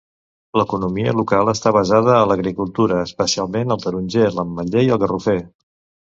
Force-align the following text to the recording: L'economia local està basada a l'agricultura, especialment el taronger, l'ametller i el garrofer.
L'economia 0.59 1.11
local 1.17 1.51
està 1.51 1.73
basada 1.75 2.15
a 2.19 2.23
l'agricultura, 2.31 2.97
especialment 3.09 3.75
el 3.75 3.83
taronger, 3.83 4.23
l'ametller 4.39 4.83
i 4.89 4.91
el 4.97 5.03
garrofer. 5.05 5.37